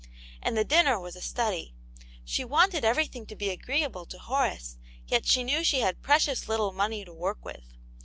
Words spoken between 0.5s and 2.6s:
the dinner was a study. She